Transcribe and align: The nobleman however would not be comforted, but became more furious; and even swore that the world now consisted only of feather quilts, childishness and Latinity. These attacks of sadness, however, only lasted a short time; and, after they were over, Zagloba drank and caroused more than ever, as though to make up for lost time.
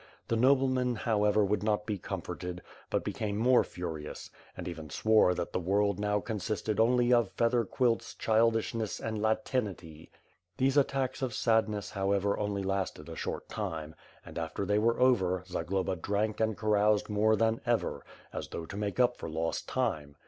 The 0.29 0.35
nobleman 0.35 0.95
however 0.95 1.45
would 1.45 1.61
not 1.61 1.85
be 1.85 1.99
comforted, 1.99 2.63
but 2.89 3.03
became 3.03 3.37
more 3.37 3.63
furious; 3.63 4.31
and 4.57 4.67
even 4.67 4.89
swore 4.89 5.35
that 5.35 5.53
the 5.53 5.59
world 5.59 5.99
now 5.99 6.19
consisted 6.19 6.79
only 6.79 7.13
of 7.13 7.29
feather 7.29 7.63
quilts, 7.65 8.15
childishness 8.15 8.99
and 8.99 9.21
Latinity. 9.21 10.09
These 10.57 10.75
attacks 10.75 11.21
of 11.21 11.35
sadness, 11.35 11.91
however, 11.91 12.35
only 12.39 12.63
lasted 12.63 13.09
a 13.09 13.15
short 13.15 13.47
time; 13.47 13.93
and, 14.25 14.39
after 14.39 14.65
they 14.65 14.79
were 14.79 14.99
over, 14.99 15.43
Zagloba 15.45 15.95
drank 15.97 16.39
and 16.39 16.57
caroused 16.57 17.07
more 17.07 17.35
than 17.35 17.61
ever, 17.67 18.03
as 18.33 18.47
though 18.47 18.65
to 18.65 18.75
make 18.75 18.99
up 18.99 19.17
for 19.17 19.29
lost 19.29 19.67
time. 19.67 20.15